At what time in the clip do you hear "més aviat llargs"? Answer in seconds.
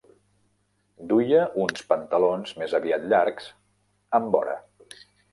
2.61-3.51